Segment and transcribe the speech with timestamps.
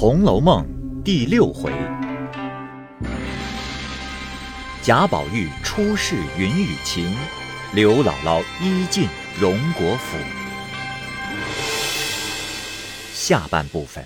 [0.00, 0.64] 红楼梦》
[1.02, 1.70] 第六回：
[4.82, 7.14] 贾宝玉出世云雨情，
[7.74, 9.06] 刘姥姥一进
[9.38, 10.16] 荣国府。
[13.12, 14.02] 下半部分，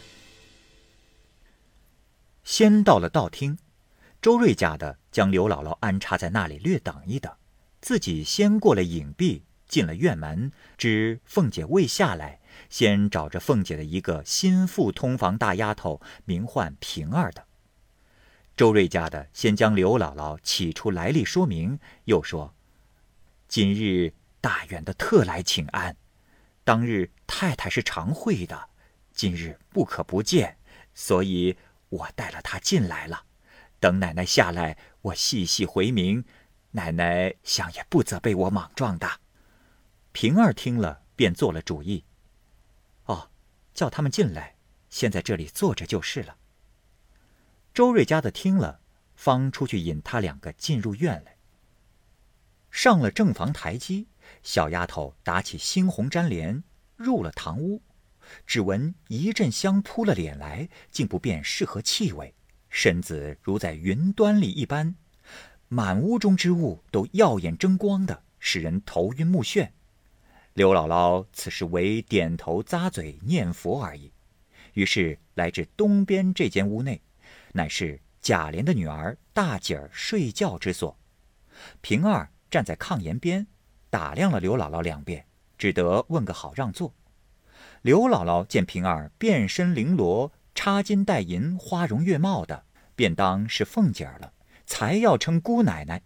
[2.42, 3.56] 先到了道厅，
[4.20, 7.32] 周瑞家的将刘姥姥安插在那里略等一等，
[7.80, 12.40] 自己先过了影壁，进了院门，知凤姐未下来。
[12.70, 17.46] 先找着凤姐的一个心腹通房大丫头，名唤平儿的。
[18.56, 22.54] 周瑞家的先将刘姥姥起出来历说明，又说
[23.48, 25.96] ：“今日大远的特来请安，
[26.62, 28.68] 当日太太是常会的，
[29.12, 30.56] 今日不可不见，
[30.94, 31.56] 所以
[31.88, 33.24] 我带了她进来了。
[33.80, 36.24] 等奶奶下来，我细细回明，
[36.70, 39.20] 奶奶想也不责备我莽撞的。”
[40.12, 42.04] 平儿听了，便做了主意。
[43.74, 44.54] 叫他们进来，
[44.88, 46.36] 先在这里坐着就是了。
[47.74, 48.80] 周瑞家的听了，
[49.16, 51.36] 方出去引他两个进入院来。
[52.70, 54.06] 上了正房台阶，
[54.42, 56.62] 小丫头打起猩红毡帘，
[56.96, 57.82] 入了堂屋，
[58.46, 62.34] 只闻一阵香扑了脸来，竟不辨是何气味，
[62.70, 64.94] 身子如在云端里一般，
[65.68, 69.70] 满屋中之物都耀眼争光的，使人头晕目眩。
[70.54, 74.12] 刘姥姥此时唯点头咂嘴念佛而已，
[74.74, 77.02] 于是来至东边这间屋内，
[77.52, 80.96] 乃是贾琏的女儿大姐儿睡觉之所。
[81.80, 83.44] 平儿站在炕沿边，
[83.90, 85.26] 打量了刘姥姥两遍，
[85.58, 86.94] 只得问个好让座。
[87.82, 94.32] 刘姥姥见平儿遍身绫罗，插金戴银，花容月貌的，便当是凤姐儿了，
[94.66, 96.00] 才要称姑奶奶。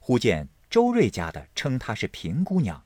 [0.00, 2.82] 忽见周瑞家的称她是平姑娘。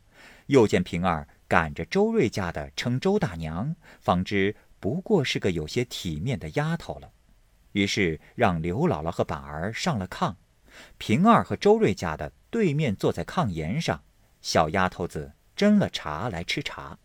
[0.47, 7.11] 又见平儿赶着周瑞家的称周大娘，方知不过是个有些体面的丫头了。
[7.73, 10.37] 于是让刘姥姥和板儿上了炕，
[10.99, 14.03] 平儿和周瑞家的对面坐在炕沿上，
[14.43, 16.99] 小丫头子斟了茶来吃茶。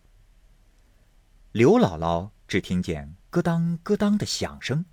[1.51, 4.85] 刘姥姥只听见咯当咯当的响声，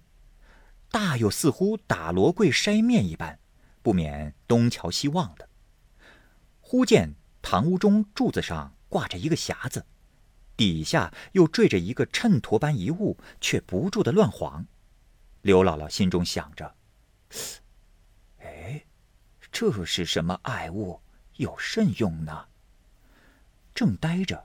[0.91, 3.39] 大有似乎打罗柜筛面一般，
[3.83, 5.49] 不免东瞧西望的。
[6.61, 7.15] 忽见。
[7.49, 9.87] 堂屋中柱子上挂着一个匣子，
[10.57, 14.67] 底下又坠着一个衬砣般一物，却不住的乱晃。
[15.43, 16.75] 刘姥姥心中想着
[18.43, 18.85] ：“哎，
[19.53, 21.01] 这是什么爱物？
[21.37, 22.47] 有甚用呢？”
[23.73, 24.45] 正呆着，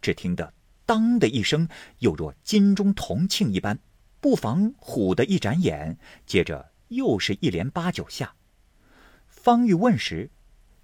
[0.00, 0.54] 只听得
[0.86, 3.78] “当”的一声，又若金钟铜磬一般，
[4.20, 8.34] 不妨唬的一眨眼，接着又是一连八九下。
[9.26, 10.30] 方欲问时，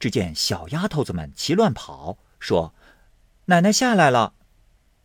[0.04, 2.74] 只见小丫头子们齐乱跑，说
[3.48, 4.34] ：“奶奶下来了。”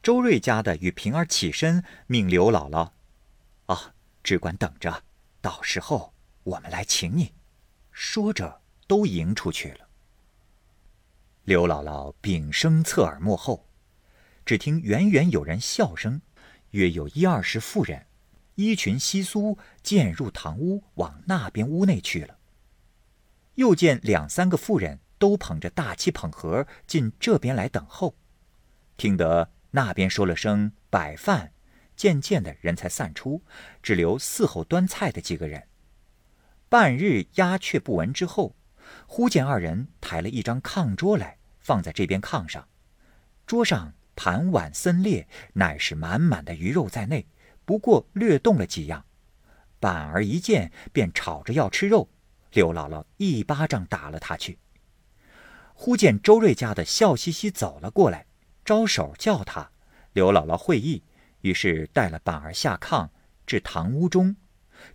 [0.04, 2.92] 周瑞家的与平儿起身，命刘姥姥
[3.68, 5.04] ：“啊，只管等着，
[5.40, 7.32] 到时候我们来请你。”
[7.94, 9.88] 说着，都迎出去了。
[11.46, 13.66] 刘姥姥屏声侧耳幕后，
[14.46, 16.20] 只听远远有人笑声，
[16.72, 18.06] 约有一二十妇人，
[18.56, 22.36] 衣裙稀疏，渐入堂屋，往那边屋内去了。
[23.60, 28.16] 又见两三个妇人都捧着大漆捧盒进这边来等候，
[28.96, 31.52] 听得那边说了声摆饭，
[31.94, 33.44] 渐渐的人才散出，
[33.84, 35.68] 只留伺候端菜的几个人。
[36.70, 38.56] 半日鸦雀不闻之后，
[39.06, 42.70] 忽见二人抬了一张炕桌来，放在这边炕上，
[43.46, 47.28] 桌上盘碗森列，乃是满满的鱼肉在内，
[47.66, 49.04] 不过略动了几样。
[49.82, 52.08] 板儿一见便吵着要吃肉。
[52.52, 54.58] 刘姥姥一巴掌打了他去。
[55.74, 58.26] 忽见周瑞家的笑嘻嘻走了过来，
[58.66, 59.72] 招手叫他。
[60.14, 61.04] 刘姥姥会意，
[61.42, 63.10] 于是带了板儿下炕，
[63.46, 64.36] 至堂屋中。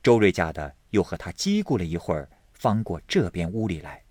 [0.03, 4.03] 周瑞家的又和他叽咕了一会儿，方过这边屋里来。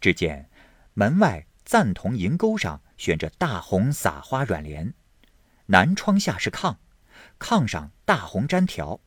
[0.00, 0.50] 只见
[0.94, 4.94] 门外赞同银钩上悬着大红撒花软帘，
[5.66, 6.76] 南窗下是炕，
[7.38, 9.00] 炕上大红毡条，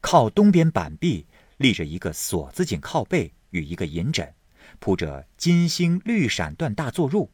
[0.00, 1.26] 靠东边板壁。
[1.58, 4.34] 立着一个锁子井靠背与一个银枕，
[4.78, 7.28] 铺着金星绿闪缎大坐褥，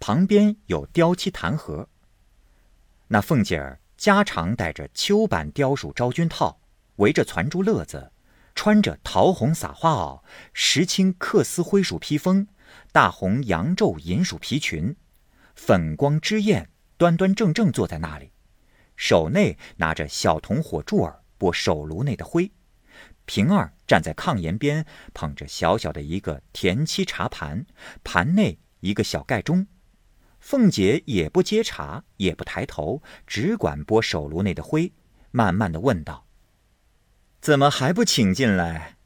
[0.00, 1.88] 旁边有雕漆弹盒。
[3.08, 6.60] 那凤姐儿家常戴着秋版雕鼠昭君套，
[6.96, 8.10] 围着攒珠乐子，
[8.54, 10.22] 穿着桃红撒花袄，
[10.52, 12.48] 石青缂丝灰鼠披风，
[12.90, 14.96] 大红羊皱银鼠皮裙，
[15.54, 18.32] 粉光之艳，端端正正坐在那里，
[18.96, 22.50] 手内拿着小铜火柱儿拨手炉内的灰。
[23.24, 24.84] 平儿站在炕沿边，
[25.14, 27.64] 捧着小小的一个田七茶盘，
[28.02, 29.66] 盘内一个小盖钟。
[30.40, 34.92] 凤姐也不接茶，也不抬头，只管拨手炉内的灰，
[35.30, 36.26] 慢慢的问道
[37.40, 38.96] ：“怎么还不请进来？”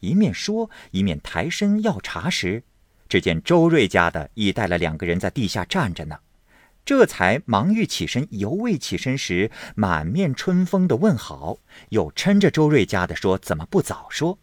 [0.00, 2.64] 一面说，一面抬身要茶时，
[3.08, 6.20] 只见周瑞家的已带了两个人在地下站着呢。
[6.86, 14.38] 这才忙欲起身，犹未起身时，满面春风的问好，又嗔着周瑞家的说：“怎么不早说？”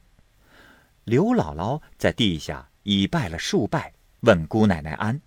[1.05, 5.21] 刘姥姥在地下已拜了数拜，问姑奶奶安。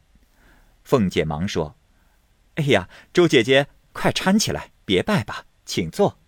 [0.85, 1.79] 凤姐忙说
[2.57, 6.19] ：“哎呀，周姐姐，快搀起来，别拜吧，请坐。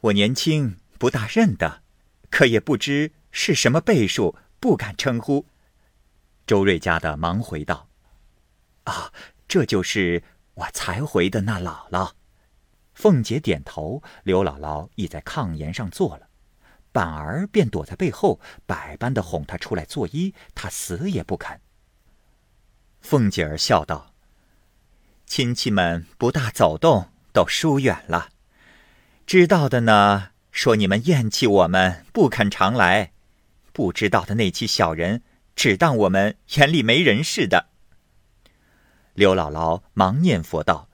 [0.00, 1.80] 我年轻不大认得，
[2.28, 5.46] 可也不知是什么辈数，不敢称呼。”
[6.46, 7.88] 周瑞家的忙回道
[8.84, 9.10] ：“啊。”
[9.50, 10.22] 这就是
[10.54, 12.12] 我才回的那姥姥。
[12.94, 16.28] 凤姐点头，刘姥姥已在炕沿上坐了，
[16.92, 21.60] 板儿便躲在背后，百般的哄她出来作揖，她死也不肯。
[23.00, 24.14] 凤姐儿笑道
[25.26, 28.28] ：“亲戚们不大走动，都疏远了。
[29.26, 33.10] 知道的呢，说你们厌弃我们，不肯常来；
[33.72, 35.24] 不知道的那起小人，
[35.56, 37.70] 只当我们眼里没人似的。”
[39.20, 40.88] 刘姥姥忙念佛道：“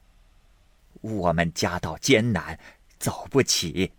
[1.00, 2.58] 我们家道艰难，
[2.98, 3.92] 走不起，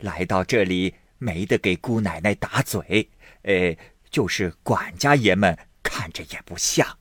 [0.00, 3.08] 来到这里没得给姑奶奶打嘴，
[3.40, 3.74] 呃，
[4.10, 6.98] 就是管家爷们看着也不像。”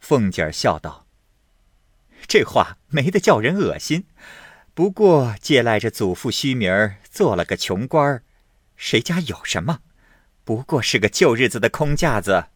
[0.00, 1.06] 凤姐儿笑道
[2.26, 4.06] ：“这话没得叫人恶心，
[4.74, 8.24] 不过借赖着祖父虚名儿做了个穷官儿，
[8.74, 9.82] 谁家有什么？
[10.42, 12.46] 不过是个旧日子的空架子。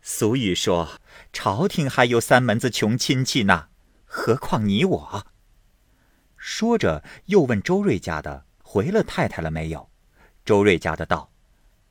[0.00, 1.00] 俗语说。”
[1.30, 3.68] 朝廷还有三门子穷亲戚呢，
[4.06, 5.26] 何况你我？
[6.36, 9.90] 说着，又问周瑞家的回了太太了没有？
[10.44, 11.30] 周瑞家的道：“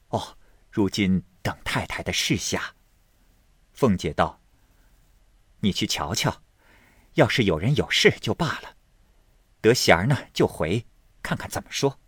[0.09, 0.37] 哦，
[0.71, 2.75] 如今等太太的示下。”
[3.73, 4.41] 凤姐道
[5.61, 6.41] ：“你去瞧瞧，
[7.13, 8.75] 要是有人有事就罢了，
[9.61, 10.85] 得闲儿呢就回，
[11.21, 11.99] 看看怎么说。”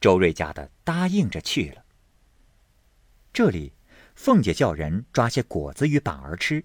[0.00, 1.84] 周瑞家的答应着去了。
[3.32, 3.72] 这里。
[4.22, 6.62] 凤姐叫人抓些果子与板儿吃，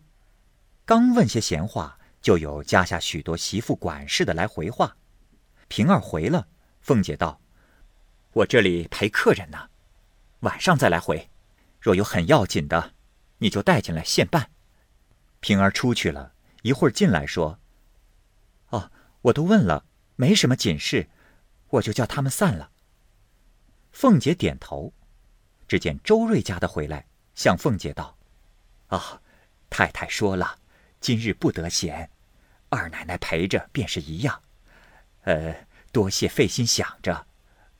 [0.84, 4.98] 刚问些闲话，就有家下许多媳妇管事的来回话。
[5.70, 6.50] 平儿回了，
[6.82, 7.40] 凤姐道
[8.36, 9.70] ：“我这里陪客人呢，
[10.42, 11.30] 晚上再来回。
[11.80, 12.92] 若有很要紧的，
[13.38, 14.52] 你就带进来现办。”
[15.40, 17.58] 平儿出去了一会儿，进来说
[18.72, 18.92] ：“哦，
[19.22, 19.86] 我都问了，
[20.18, 21.08] 没什么紧事，
[21.70, 22.72] 我就叫他们散了。”
[23.94, 24.92] 凤姐点头，
[25.70, 27.08] 只见周瑞家的回来。
[27.36, 28.18] 向凤姐道
[28.88, 29.22] ：“啊，
[29.70, 30.58] 太太说了，
[31.02, 32.10] 今日不得闲，
[32.70, 34.42] 二奶奶陪着便是一样。
[35.24, 37.28] 呃，多谢费心想着，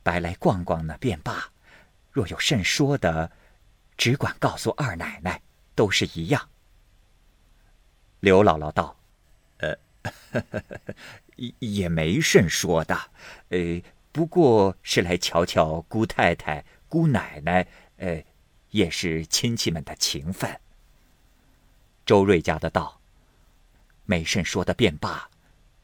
[0.02, 1.50] 白来逛逛呢便罢。
[2.12, 3.32] 若有甚说的，
[3.96, 5.40] 只管告诉二奶奶，
[5.74, 6.50] 都是一样。”
[8.20, 8.98] 刘姥姥道
[9.58, 9.74] ：“呃，
[11.36, 12.94] 也也没甚说的，
[13.48, 13.82] 呃，
[14.12, 17.66] 不过是来瞧瞧姑太太、姑奶奶，
[17.96, 18.22] 呃。”
[18.76, 20.60] 也是亲戚们的情分。
[22.04, 23.00] 周瑞家的道
[24.04, 25.30] ：“没甚说的便罢，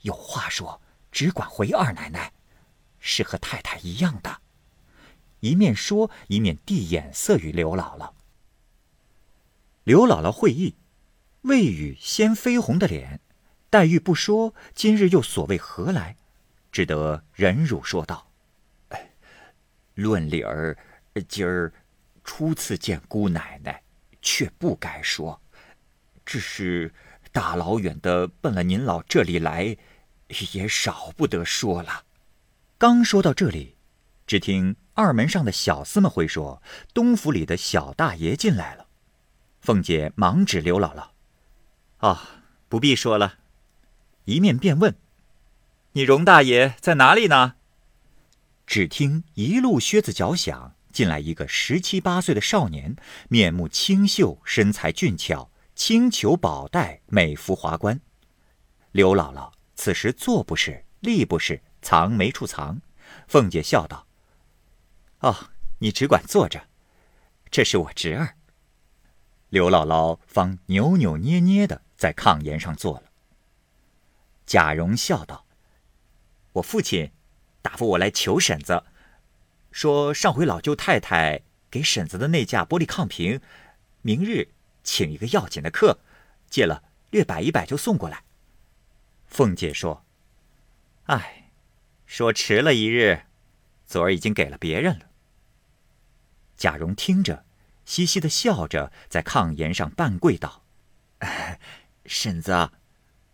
[0.02, 2.32] 有话说，只管回二奶奶，
[3.00, 4.42] 是和太太一样的。”
[5.40, 8.12] 一面说，一面递眼色与刘姥姥。
[9.84, 10.76] 刘姥姥会意，
[11.40, 13.20] 未语先绯红的脸，
[13.70, 16.18] 黛玉不说，今日又所谓何来？
[16.70, 18.30] 只得忍辱说道
[19.94, 20.76] ：“论理儿，
[21.26, 21.72] 今儿……”
[22.24, 23.82] 初次见姑奶奶，
[24.20, 25.40] 却不该说。
[26.24, 26.94] 只是
[27.32, 29.76] 大老远的奔了您老这里来，
[30.52, 32.04] 也少不得说了。
[32.78, 33.76] 刚说到这里，
[34.26, 36.62] 只听二门上的小厮们会说
[36.94, 38.86] ：“东府里的小大爷进来了。”
[39.60, 41.08] 凤姐忙指刘姥姥
[41.98, 43.38] ：“啊，不必说了。”
[44.26, 44.96] 一面便问
[45.92, 47.56] ：“你荣大爷在哪里呢？”
[48.66, 50.74] 只听一路靴子脚响。
[50.92, 52.94] 进来一个十七八岁的少年，
[53.28, 58.00] 面目清秀，身材俊俏，青裘宝带，美服华冠。
[58.92, 62.80] 刘姥姥此时坐不是，立不是，藏没处藏。
[63.26, 64.06] 凤姐笑道
[65.20, 66.68] ：“哦，你只管坐着，
[67.50, 68.36] 这是我侄儿。”
[69.48, 73.04] 刘姥姥方扭扭捏捏的在炕沿上坐了。
[74.46, 75.46] 贾蓉笑道
[76.52, 77.10] ：“我父亲
[77.60, 78.84] 打发我来求婶子。”
[79.72, 83.40] 说上回老舅太太给婶子的那架玻璃炕瓶，
[84.02, 84.48] 明日
[84.84, 85.98] 请一个要紧的客，
[86.48, 88.22] 借了略摆一摆就送过来。
[89.26, 90.04] 凤姐说
[91.06, 91.50] ：“哎，
[92.04, 93.22] 说迟了一日，
[93.86, 95.06] 昨儿已经给了别人了。”
[96.54, 97.44] 贾蓉听着，
[97.86, 100.62] 嘻嘻的笑着，在炕沿上半跪道
[102.04, 102.70] ：“婶子，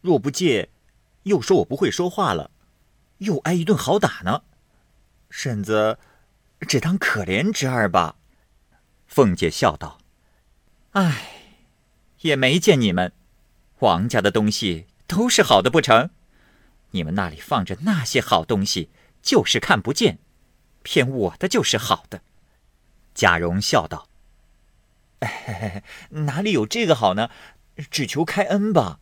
[0.00, 0.71] 若不借，
[1.25, 2.52] 又说我不会说话了。
[3.18, 4.45] 又挨一顿好打呢。
[5.28, 5.99] 婶子，
[6.67, 8.17] 只当可怜侄儿吧。
[9.07, 9.99] 凤姐笑道
[10.93, 11.55] ：“唉，
[12.21, 13.12] 也没见你们，
[13.79, 16.11] 王家的东西都是好的不成？
[16.91, 18.91] 你们那里放着那些好东西，
[19.23, 20.19] 就是看不见，
[20.83, 22.23] 偏我的就是好的。”
[23.15, 24.09] 贾蓉笑道
[26.11, 27.31] ：“哪里有这个好呢？
[27.91, 29.00] 只求开恩吧。”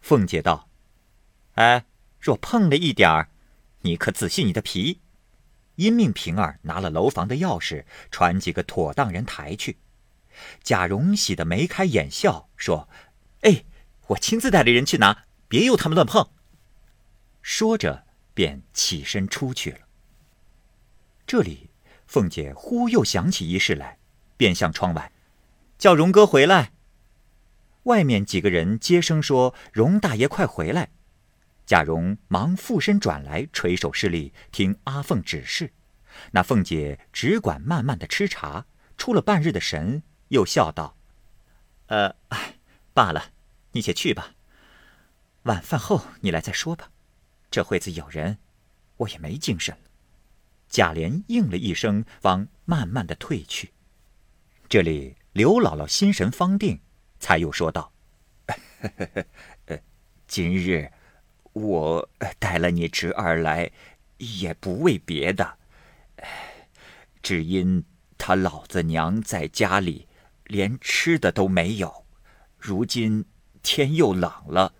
[0.00, 0.68] 凤姐道
[1.56, 1.86] ：“哎，
[2.20, 3.28] 若碰了一点儿，
[3.80, 5.00] 你可仔细你的皮。”
[5.76, 9.78] 因命平儿拿了楼房的钥匙，传几个妥当人抬去。
[10.62, 12.88] 贾蓉喜得眉开眼笑，说
[13.42, 13.64] ：“哎，
[14.08, 16.28] 我亲自带着人去拿，别由他们乱碰。”
[17.40, 18.04] 说着，
[18.34, 19.78] 便起身出去了。
[21.26, 21.70] 这里，
[22.06, 23.98] 凤姐忽又想起一事来，
[24.36, 25.10] 便向窗外
[25.78, 26.72] 叫荣哥回来。
[27.84, 30.88] 外面几个人接声说：“荣大爷，快回来！”
[31.66, 35.72] 贾蓉忙附身转来，垂手施礼，听阿凤指示。
[36.30, 40.96] 那凤姐只管慢慢的吃茶，出了半日的神，又笑道
[41.88, 42.14] ：“呃，
[42.94, 43.32] 罢了，
[43.72, 44.34] 你且去吧。
[45.42, 46.90] 晚饭后你来再说吧。
[47.50, 48.38] 这会子有人，
[48.98, 49.90] 我也没精神了。”
[50.70, 53.72] 贾琏应了一声，方慢慢的退去。
[54.68, 56.80] 这里刘姥姥心神方定，
[57.18, 57.92] 才又说道
[58.46, 59.24] ：“呵呵
[59.66, 59.78] 呵
[60.28, 60.88] 今日。”
[61.56, 62.06] 我
[62.38, 63.70] 带了你侄儿来，
[64.18, 65.56] 也不为别的，
[67.22, 67.82] 只因
[68.18, 70.06] 他老子娘在家里
[70.44, 72.04] 连吃的都没有，
[72.58, 73.24] 如今
[73.62, 74.74] 天又冷了，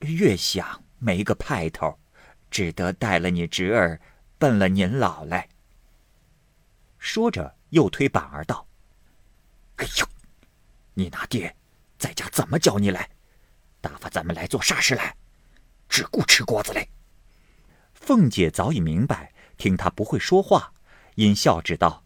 [0.00, 1.96] 越想没个派头，
[2.50, 4.00] 只得带了你侄儿
[4.36, 5.48] 奔了您老来。
[6.98, 8.66] 说着，又推板儿道
[9.78, 10.06] ：“哎呦，
[10.94, 11.54] 你那爹
[11.96, 13.08] 在家怎么叫你来？
[13.80, 15.14] 打发咱们来做啥事来？”
[15.88, 16.90] 只顾吃瓜子嘞。
[17.92, 20.72] 凤姐早已明白，听他不会说话，
[21.16, 22.04] 因笑指道：“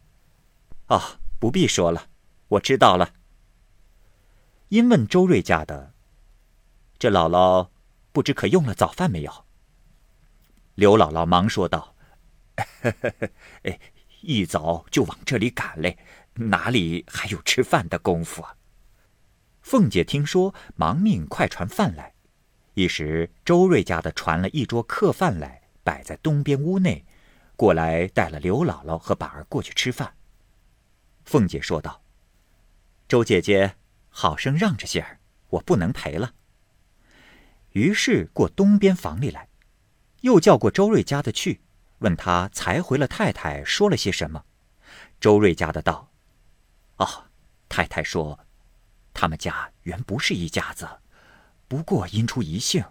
[0.89, 2.09] 哦，不必说了，
[2.49, 3.15] 我知道了。”
[4.69, 5.95] 因问周瑞家的
[6.99, 7.71] ：“这姥姥
[8.13, 9.45] 不知可用了早饭没有？”
[10.77, 11.95] 刘姥姥忙说道
[14.23, 15.99] ：“一早就往这里赶嘞，
[16.35, 18.57] 哪里还有吃饭的功夫啊？”
[19.61, 22.15] 凤姐听说，忙命快传饭来。
[22.81, 27.05] 一时，周瑞家的传了一桌客饭来，摆在东边屋内，
[27.55, 30.15] 过来带了刘姥姥和板儿过去吃饭。
[31.27, 32.03] 凤姐说道
[33.07, 33.77] ：“周姐姐，
[34.09, 35.21] 好生让着些儿，
[35.51, 36.33] 我不能陪了。”
[37.73, 39.47] 于是过东边房里来，
[40.23, 41.61] 又叫过周瑞家的去，
[41.99, 44.47] 问他才回了太太说了些什么。
[45.21, 46.11] 周瑞家的道
[46.97, 47.27] ：“哦，
[47.69, 48.47] 太太说，
[49.13, 50.89] 他们家原不是一家子。”
[51.71, 52.85] 不过因出一姓，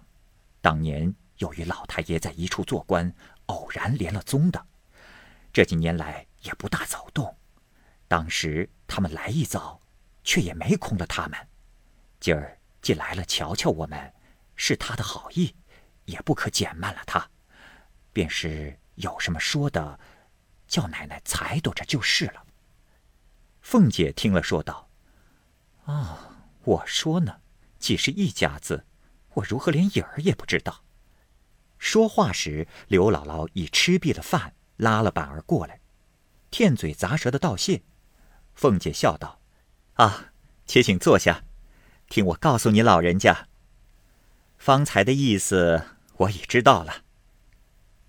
[0.61, 3.13] 当年有一老太爷在一处做官，
[3.47, 4.67] 偶然连了宗的，
[5.51, 7.37] 这几年来也不大走动。
[8.07, 9.81] 当时他们来一遭，
[10.23, 11.37] 却也没空了他们。
[12.21, 14.13] 今儿既来了瞧瞧我们，
[14.55, 15.53] 是他的好意，
[16.05, 17.29] 也不可减慢了他。
[18.13, 19.99] 便是有什么说的，
[20.69, 22.45] 叫奶奶裁夺着就是了。
[23.59, 24.89] 凤姐听了说道
[25.83, 27.41] ：“啊，我说呢。”
[27.79, 28.85] 既是一家子，
[29.35, 30.83] 我如何连影儿也不知道？
[31.77, 35.79] 说话时，刘姥姥已吃毕了饭，拉了板儿过来，
[36.51, 37.81] 舔嘴咂舌的道谢。
[38.53, 39.39] 凤姐笑道
[39.95, 40.33] ：“啊，
[40.65, 41.45] 且请坐下，
[42.09, 43.47] 听我告诉你老人家。
[44.57, 45.85] 方才的意思
[46.17, 47.03] 我已知道了。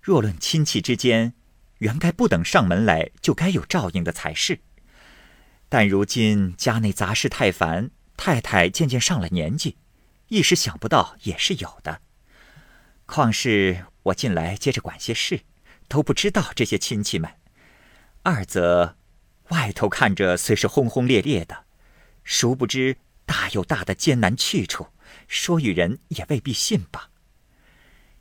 [0.01, 1.33] 若论亲戚之间，
[1.77, 4.59] 原该不等上门来就该有照应的才是。
[5.69, 7.91] 但如今家内杂事太繁。”
[8.23, 9.77] 太太渐渐上了年纪，
[10.27, 12.01] 一时想不到也是有的。
[13.07, 15.41] 况是我近来接着管些事，
[15.87, 17.31] 都不知道这些亲戚们。
[18.21, 18.95] 二则，
[19.49, 21.65] 外头看着虽是轰轰烈烈的，
[22.23, 24.85] 殊不知大有大的艰难去处，
[25.27, 27.09] 说与人也未必信吧。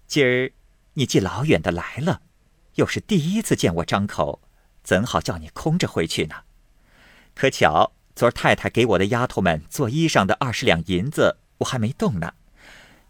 [0.06, 0.50] 今儿
[0.94, 2.22] 你既老远的来了，
[2.76, 4.40] 又是第一次见我张口，
[4.82, 6.36] 怎好叫你空着回去呢？
[7.34, 7.92] 可巧。
[8.20, 12.34] 昨儿太太给我的丫头们做衣裳的二十两银子，我还没动呢。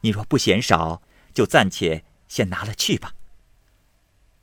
[0.03, 1.03] 你若不嫌少，
[1.35, 3.13] 就暂且先拿了去吧。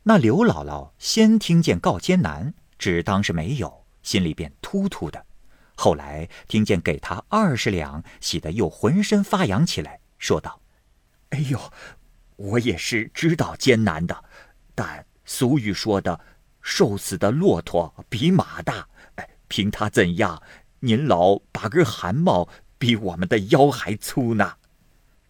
[0.04, 5.26] 那刘姥姥先听见告艰难，只当是没有，心里便突突的。
[5.78, 10.60] 后来听见给她二十两，喜得又浑身发痒起来，说道
[11.32, 11.72] ：“哎呦，
[12.36, 14.22] 我也是知道艰难的，
[14.76, 16.20] 但俗语说的，
[16.62, 18.86] 瘦死的骆驼比马大。”
[19.48, 20.42] 凭他怎样，
[20.80, 24.56] 您老把根汗毛比我们的腰还粗呢。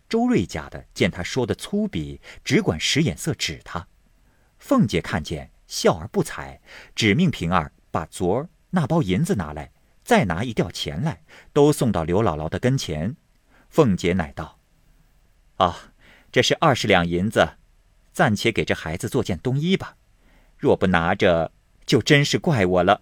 [0.10, 3.88] 周瑞家的见他说的粗鄙，只管使眼色指他。
[4.58, 6.62] 凤姐看见，笑而不睬，
[6.96, 9.72] 只命平儿把昨儿那包银子拿来，
[10.04, 13.16] 再拿一吊钱来，都送到刘姥姥的跟前。
[13.70, 14.60] 凤姐乃道
[15.58, 15.92] ：“啊，
[16.32, 17.58] 这是二十两银子，
[18.14, 19.98] 暂且给这孩子做件冬衣吧。
[20.58, 21.52] 若不拿着，
[21.86, 23.02] 就真是怪我了。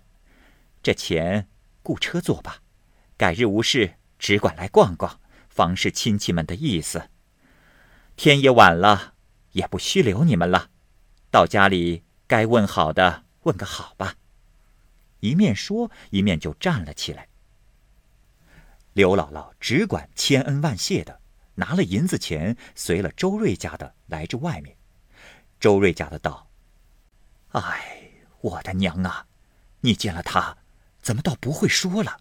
[0.85, 1.49] 这钱
[1.81, 2.61] 雇车坐吧，
[3.17, 7.09] 改日无事，只管来逛逛。”方是亲戚们的意思。
[8.15, 9.15] 天也晚了，
[9.53, 10.69] 也不虚留你们了。
[11.31, 14.13] 到家里该问好的问个好吧。
[15.21, 17.29] 一面说，一面就站了起来。
[18.93, 21.19] 刘姥姥只管千恩万谢的
[21.55, 24.77] 拿了银子钱，随了周瑞家的来至外面。
[25.59, 26.47] 周瑞家的道
[27.53, 28.11] ：“哎，
[28.41, 29.25] 我的娘啊，
[29.79, 30.57] 你见了他，
[31.05, 32.17] 怎么倒不会说了？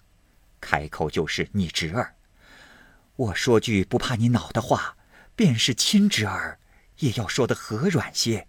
[0.60, 2.16] 开口就是你侄儿。”
[3.16, 4.94] 我说句不怕你恼的话，
[5.34, 6.58] 便是亲侄儿，
[6.98, 8.46] 也要说的和软些。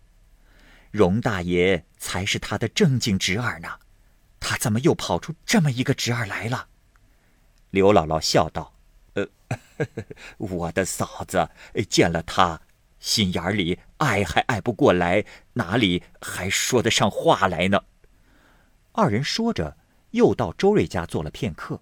[0.91, 3.79] 荣大爷才是他的正经侄儿呢，
[4.41, 6.67] 他怎么又跑出这么一个侄儿来了？
[7.69, 8.75] 刘姥姥笑道
[9.15, 9.25] ：“呃，
[10.37, 11.49] 我的嫂子
[11.89, 12.59] 见了他，
[12.99, 15.23] 心眼里爱还爱不过来，
[15.53, 17.79] 哪里还说得上话来呢？”
[18.91, 19.77] 二人说着，
[20.15, 21.81] 又到周瑞家坐了片刻。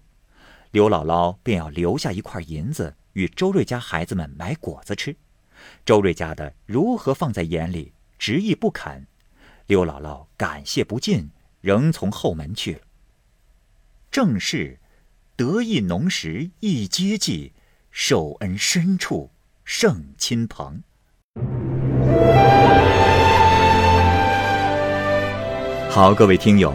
[0.72, 5.16] 刘姥姥便要留下一块银子与周瑞家孩子们买果子吃，
[5.86, 9.06] 周瑞家的如何放在眼里，执意不肯。
[9.66, 12.80] 刘姥姥感谢不尽，仍从后门去了。
[14.10, 14.80] 正是
[15.36, 17.52] 得意浓时一接济，
[17.92, 19.30] 受恩深处
[19.64, 20.82] 胜亲朋。
[25.88, 26.74] 好，各位听友，